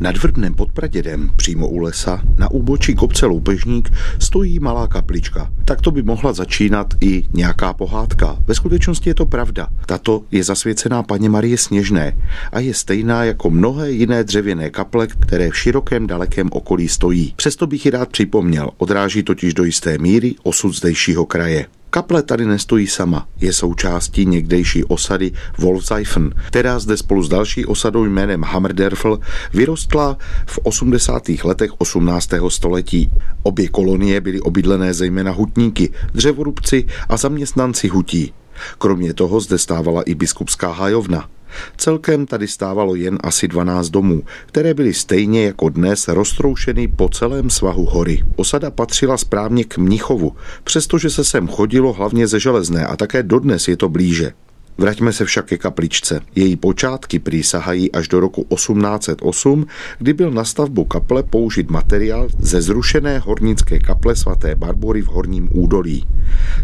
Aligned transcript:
Nad 0.00 0.16
Vrbnem 0.16 0.54
pod 0.54 0.72
Pradědem, 0.72 1.30
přímo 1.36 1.68
u 1.68 1.78
lesa, 1.78 2.22
na 2.38 2.50
úbočí 2.50 2.94
kopce 2.94 3.26
Loupežník, 3.26 3.90
stojí 4.18 4.60
malá 4.60 4.86
kaplička. 4.86 5.52
Tak 5.64 5.80
to 5.80 5.90
by 5.90 6.02
mohla 6.02 6.32
začínat 6.32 6.94
i 7.00 7.24
nějaká 7.32 7.72
pohádka. 7.72 8.36
Ve 8.46 8.54
skutečnosti 8.54 9.10
je 9.10 9.14
to 9.14 9.26
pravda. 9.26 9.68
Tato 9.86 10.22
je 10.30 10.44
zasvěcená 10.44 11.02
paně 11.02 11.28
Marie 11.28 11.58
Sněžné 11.58 12.16
a 12.52 12.60
je 12.60 12.74
stejná 12.74 13.24
jako 13.24 13.50
mnohé 13.50 13.90
jiné 13.90 14.24
dřevěné 14.24 14.70
kaple, 14.70 15.06
které 15.06 15.50
v 15.50 15.58
širokém 15.58 16.06
dalekém 16.06 16.48
okolí 16.52 16.88
stojí. 16.88 17.32
Přesto 17.36 17.66
bych 17.66 17.84
ji 17.84 17.90
rád 17.90 18.08
připomněl, 18.08 18.70
odráží 18.76 19.22
totiž 19.22 19.54
do 19.54 19.64
jisté 19.64 19.98
míry 19.98 20.34
osud 20.42 20.72
zdejšího 20.72 21.26
kraje. 21.26 21.66
Kaple 21.96 22.22
tady 22.22 22.46
nestojí 22.46 22.86
sama, 22.86 23.28
je 23.40 23.52
součástí 23.52 24.26
někdejší 24.26 24.84
osady 24.84 25.32
Wolfseifen, 25.58 26.34
která 26.46 26.78
zde 26.78 26.96
spolu 26.96 27.22
s 27.22 27.28
další 27.28 27.66
osadou 27.66 28.04
jménem 28.04 28.42
Hammerderfl 28.42 29.20
vyrostla 29.54 30.16
v 30.46 30.58
80. 30.62 31.22
letech 31.44 31.70
18. 31.78 32.30
století. 32.48 33.10
Obě 33.42 33.68
kolonie 33.68 34.20
byly 34.20 34.40
obydlené 34.40 34.94
zejména 34.94 35.32
hutníky, 35.32 35.92
dřevorubci 36.14 36.86
a 37.08 37.16
zaměstnanci 37.16 37.88
hutí. 37.88 38.32
Kromě 38.78 39.14
toho 39.14 39.40
zde 39.40 39.58
stávala 39.58 40.02
i 40.02 40.14
biskupská 40.14 40.72
hajovna. 40.72 41.28
Celkem 41.76 42.26
tady 42.26 42.48
stávalo 42.48 42.94
jen 42.94 43.18
asi 43.20 43.48
12 43.48 43.88
domů, 43.88 44.22
které 44.46 44.74
byly 44.74 44.94
stejně 44.94 45.44
jako 45.46 45.68
dnes 45.68 46.08
roztroušeny 46.08 46.88
po 46.88 47.08
celém 47.08 47.50
svahu 47.50 47.84
hory. 47.84 48.24
Osada 48.36 48.70
patřila 48.70 49.16
správně 49.16 49.64
k 49.64 49.78
Mnichovu, 49.78 50.32
přestože 50.64 51.10
se 51.10 51.24
sem 51.24 51.48
chodilo 51.48 51.92
hlavně 51.92 52.26
ze 52.26 52.40
železné 52.40 52.86
a 52.86 52.96
také 52.96 53.22
dodnes 53.22 53.68
je 53.68 53.76
to 53.76 53.88
blíže. 53.88 54.32
Vraťme 54.78 55.12
se 55.12 55.24
však 55.24 55.46
ke 55.46 55.58
kapličce. 55.58 56.20
Její 56.34 56.56
počátky 56.56 57.18
přísahají 57.18 57.92
až 57.92 58.08
do 58.08 58.20
roku 58.20 58.46
1808, 58.54 59.66
kdy 59.98 60.12
byl 60.12 60.30
na 60.30 60.44
stavbu 60.44 60.84
kaple 60.84 61.22
použit 61.22 61.70
materiál 61.70 62.28
ze 62.38 62.62
zrušené 62.62 63.18
hornické 63.18 63.78
kaple 63.78 64.16
svaté 64.16 64.54
Barbory 64.54 65.02
v 65.02 65.06
Horním 65.06 65.48
údolí. 65.52 66.04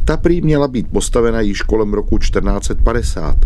Ta 0.05 0.17
prý 0.17 0.41
měla 0.41 0.69
být 0.69 0.89
postavena 0.89 1.41
již 1.41 1.62
kolem 1.62 1.92
roku 1.95 2.19
1450. 2.19 3.36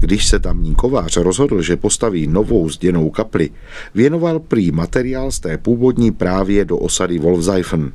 Když 0.00 0.26
se 0.26 0.38
tamní 0.38 0.74
kovář 0.74 1.16
rozhodl, 1.16 1.62
že 1.62 1.76
postaví 1.76 2.26
novou 2.26 2.68
zděnou 2.68 3.10
kapli, 3.10 3.50
věnoval 3.94 4.38
prý 4.38 4.70
materiál 4.70 5.30
z 5.30 5.40
té 5.40 5.58
původní 5.58 6.12
právě 6.12 6.64
do 6.64 6.78
osady 6.78 7.18
Wolfseifen. 7.18 7.92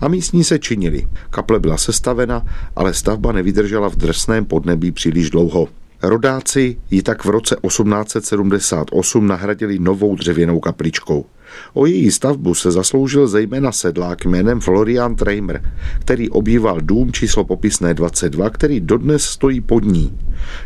A 0.00 0.08
místní 0.08 0.44
se 0.44 0.58
činili. 0.58 1.06
Kaple 1.30 1.60
byla 1.60 1.76
sestavena, 1.76 2.46
ale 2.76 2.94
stavba 2.94 3.32
nevydržela 3.32 3.90
v 3.90 3.96
drsném 3.96 4.44
podnebí 4.44 4.92
příliš 4.92 5.30
dlouho. 5.30 5.68
Rodáci 6.02 6.76
ji 6.90 7.02
tak 7.02 7.24
v 7.24 7.28
roce 7.28 7.56
1878 7.66 9.26
nahradili 9.26 9.78
novou 9.78 10.16
dřevěnou 10.16 10.60
kapličkou. 10.60 11.26
O 11.74 11.86
její 11.86 12.10
stavbu 12.10 12.54
se 12.54 12.70
zasloužil 12.70 13.28
zejména 13.28 13.72
sedlák 13.72 14.24
jménem 14.24 14.60
Florian 14.60 15.14
Treimer, 15.14 15.72
který 15.98 16.30
obýval 16.30 16.80
dům 16.80 17.12
číslo 17.12 17.44
popisné 17.44 17.94
22, 17.94 18.50
který 18.50 18.80
dodnes 18.80 19.24
stojí 19.24 19.60
pod 19.60 19.84
ní. 19.84 20.18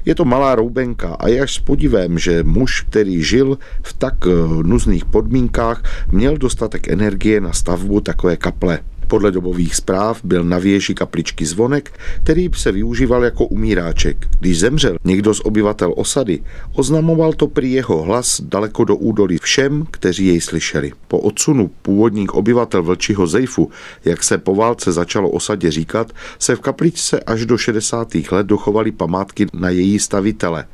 Je 0.05 0.15
to 0.15 0.25
malá 0.25 0.55
roubenka 0.55 1.15
a 1.15 1.29
je 1.29 1.41
až 1.41 1.55
s 1.55 1.59
podivem, 1.59 2.19
že 2.19 2.43
muž, 2.43 2.81
který 2.81 3.23
žil 3.23 3.59
v 3.83 3.93
tak 3.93 4.15
eh, 4.27 4.31
nuzných 4.63 5.05
podmínkách, 5.05 5.83
měl 6.13 6.37
dostatek 6.37 6.89
energie 6.89 7.41
na 7.41 7.53
stavbu 7.53 8.01
takové 8.01 8.37
kaple. 8.37 8.79
Podle 9.09 9.31
dobových 9.31 9.77
zpráv 9.77 10.21
byl 10.25 10.45
na 10.45 10.59
věži 10.59 10.95
kapličky 10.95 11.47
zvonek, 11.47 12.01
který 12.23 12.51
se 12.57 12.73
využíval 12.73 13.25
jako 13.25 13.47
umíráček. 13.47 14.27
Když 14.41 14.59
zemřel 14.59 14.97
někdo 15.05 15.35
z 15.35 15.41
obyvatel 15.45 15.93
osady, 15.97 16.41
oznamoval 16.73 17.33
to 17.33 17.47
prý 17.47 17.73
jeho 17.73 18.03
hlas 18.03 18.41
daleko 18.41 18.85
do 18.85 18.97
údolí 18.97 19.39
všem, 19.39 19.87
kteří 19.91 20.27
jej 20.27 20.41
slyšeli. 20.41 20.93
Po 21.09 21.19
odsunu 21.19 21.71
původních 21.83 22.35
obyvatel 22.35 22.83
Vlčího 22.83 23.27
Zejfu, 23.27 23.71
jak 24.05 24.25
se 24.25 24.39
po 24.39 24.55
válce 24.55 24.93
začalo 24.93 25.31
osadě 25.31 25.71
říkat, 25.71 26.13
se 26.39 26.57
v 26.57 26.61
kapličce 26.61 27.21
až 27.21 27.47
do 27.47 27.59
60. 27.59 28.15
let 28.31 28.47
dochovaly 28.47 28.93
památky 28.93 29.47
na 29.53 29.71
její 29.71 29.99
stavitele, 29.99 30.65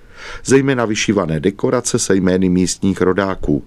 zejména 0.45 0.85
vyšívané 0.85 1.41
dekorace 1.41 1.99
se 1.99 2.17
jmény 2.17 2.49
místních 2.49 3.01
rodáků. 3.01 3.65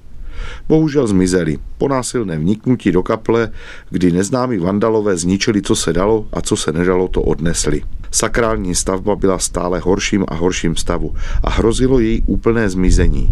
Bohužel 0.68 1.08
zmizeli. 1.08 1.58
Po 1.78 1.88
násilném 1.88 2.42
vniknutí 2.42 2.92
do 2.92 3.04
kaple, 3.04 3.52
kdy 3.90 4.12
neznámí 4.12 4.58
vandalové 4.58 5.18
zničili, 5.18 5.62
co 5.62 5.76
se 5.76 5.94
dalo 5.94 6.28
a 6.34 6.42
co 6.42 6.56
se 6.56 6.72
nedalo, 6.72 7.08
to 7.08 7.22
odnesli. 7.22 7.82
Sakrální 8.14 8.76
stavba 8.76 9.16
byla 9.16 9.40
stále 9.40 9.80
horším 9.80 10.26
a 10.28 10.36
horším 10.36 10.76
stavu 10.76 11.16
a 11.44 11.50
hrozilo 11.50 12.00
její 12.00 12.24
úplné 12.26 12.70
zmizení. 12.70 13.30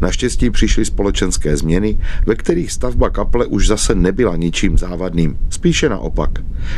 Naštěstí 0.00 0.50
přišly 0.50 0.84
společenské 0.84 1.56
změny, 1.56 1.98
ve 2.26 2.34
kterých 2.34 2.72
stavba 2.72 3.10
kaple 3.10 3.46
už 3.46 3.66
zase 3.66 3.94
nebyla 3.94 4.36
ničím 4.36 4.78
závadným, 4.78 5.38
spíše 5.50 5.88
naopak. 5.88 6.30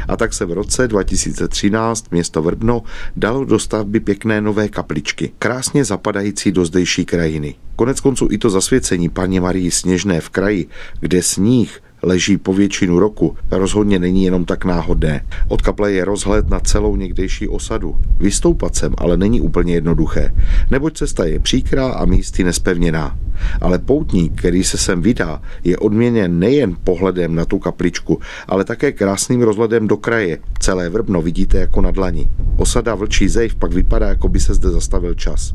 A 0.09 0.17
tak 0.17 0.33
se 0.33 0.45
v 0.45 0.53
roce 0.53 0.89
2013 0.89 2.11
město 2.11 2.43
Vrbno 2.43 2.83
dalo 3.17 3.45
do 3.45 3.59
stavby 3.59 4.01
pěkné 4.01 4.41
nové 4.41 4.69
kapličky, 4.69 5.33
krásně 5.39 5.85
zapadající 5.85 6.53
do 6.53 6.65
zdejší 6.65 7.05
krajiny. 7.05 7.55
Konec 7.81 8.01
konců 8.01 8.29
i 8.31 8.39
to 8.39 8.51
zasvěcení 8.51 9.09
paní 9.09 9.41
Marii 9.41 9.71
Sněžné 9.71 10.21
v 10.21 10.29
kraji, 10.29 10.67
kde 11.01 11.23
sníh 11.23 11.83
leží 12.03 12.39
po 12.39 12.55
většinu 12.55 12.99
roku, 12.99 13.37
rozhodně 13.51 13.99
není 13.99 14.25
jenom 14.25 14.45
tak 14.45 14.65
náhodné. 14.65 15.25
Od 15.49 15.63
kaple 15.63 15.93
je 15.93 16.05
rozhled 16.05 16.51
na 16.51 16.61
celou 16.61 16.97
někdejší 16.97 17.49
osadu. 17.49 17.97
Vystoupat 18.19 18.75
sem 18.75 18.95
ale 18.99 19.17
není 19.17 19.41
úplně 19.41 19.75
jednoduché, 19.75 20.35
neboť 20.71 20.97
cesta 20.97 21.25
je 21.25 21.39
příkrá 21.39 21.91
a 21.93 22.05
místy 22.05 22.45
nespevněná. 22.45 23.19
Ale 23.61 23.79
poutník, 23.79 24.39
který 24.39 24.65
se 24.65 24.79
sem 24.79 25.03
vydá, 25.03 25.43
je 25.65 25.77
odměněn 25.77 26.39
nejen 26.39 26.77
pohledem 26.85 27.35
na 27.35 27.45
tu 27.45 27.59
kapličku, 27.59 28.21
ale 28.49 28.65
také 28.65 28.93
krásným 28.93 29.43
rozhledem 29.43 29.89
do 29.89 29.97
kraje. 29.97 30.39
Celé 30.59 30.89
Vrbno 30.89 31.23
vidíte 31.23 31.59
jako 31.59 31.81
na 31.81 31.91
dlani. 31.91 32.29
Osada 32.57 32.95
Vlčí 32.95 33.29
zejv 33.29 33.55
pak 33.55 33.73
vypadá, 33.73 34.09
jako 34.09 34.29
by 34.29 34.41
se 34.41 34.55
zde 34.55 34.71
zastavil 34.71 35.15
čas. 35.15 35.55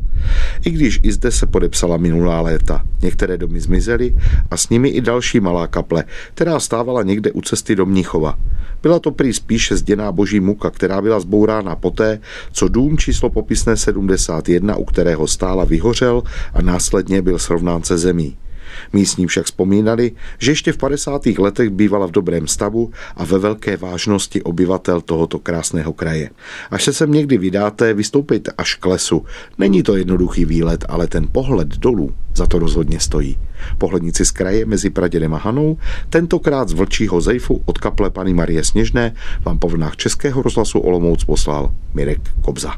I 0.64 0.70
když 0.70 1.00
i 1.02 1.12
zde 1.12 1.30
se 1.30 1.46
podepsala 1.46 1.96
minulá 1.96 2.40
léta. 2.40 2.82
Některé 3.02 3.36
domy 3.36 3.60
zmizely 3.60 4.16
a 4.50 4.56
s 4.56 4.68
nimi 4.68 4.88
i 4.88 5.00
další 5.00 5.40
malá 5.40 5.66
kaple, 5.66 6.04
která 6.36 6.60
stávala 6.60 7.02
někde 7.02 7.32
u 7.32 7.40
cesty 7.40 7.76
do 7.76 7.86
Mnichova. 7.86 8.38
Byla 8.82 8.98
to 8.98 9.10
prý 9.10 9.32
spíše 9.32 9.76
zděná 9.76 10.12
boží 10.12 10.40
muka, 10.40 10.70
která 10.70 11.02
byla 11.02 11.20
zbourána 11.20 11.76
poté, 11.76 12.20
co 12.52 12.68
dům 12.68 12.98
číslo 12.98 13.30
popisné 13.30 13.76
71, 13.76 14.76
u 14.76 14.84
kterého 14.84 15.26
stála, 15.26 15.64
vyhořel 15.64 16.22
a 16.54 16.62
následně 16.62 17.22
byl 17.22 17.38
srovnán 17.38 17.82
se 17.82 17.98
zemí. 17.98 18.36
Místní 18.92 19.26
však 19.26 19.46
vzpomínali, 19.46 20.12
že 20.38 20.50
ještě 20.50 20.72
v 20.72 20.76
50. 20.76 21.26
letech 21.26 21.70
bývala 21.70 22.06
v 22.06 22.10
dobrém 22.10 22.46
stavu 22.46 22.90
a 23.16 23.24
ve 23.24 23.38
velké 23.38 23.76
vážnosti 23.76 24.42
obyvatel 24.42 25.00
tohoto 25.00 25.38
krásného 25.38 25.92
kraje. 25.92 26.30
Až 26.70 26.84
se 26.84 26.92
sem 26.92 27.12
někdy 27.12 27.38
vydáte, 27.38 27.94
vystoupejte 27.94 28.52
až 28.58 28.74
k 28.74 28.86
lesu. 28.86 29.24
Není 29.58 29.82
to 29.82 29.96
jednoduchý 29.96 30.44
výlet, 30.44 30.84
ale 30.88 31.06
ten 31.06 31.28
pohled 31.32 31.68
dolů 31.68 32.14
za 32.36 32.46
to 32.46 32.58
rozhodně 32.58 33.00
stojí. 33.00 33.38
Pohlednici 33.78 34.24
z 34.24 34.30
kraje 34.30 34.66
mezi 34.66 34.90
Pradědem 34.90 35.34
a 35.34 35.38
Hanou, 35.38 35.78
tentokrát 36.10 36.68
z 36.68 36.72
Vlčího 36.72 37.20
zejfu 37.20 37.62
od 37.64 37.78
kaple 37.78 38.10
Pany 38.10 38.34
Marie 38.34 38.64
Sněžné 38.64 39.14
vám 39.44 39.58
po 39.58 39.68
vlnách 39.68 39.96
Českého 39.96 40.42
rozhlasu 40.42 40.78
Olomouc 40.78 41.24
poslal 41.24 41.74
Mirek 41.94 42.20
Kobza. 42.44 42.76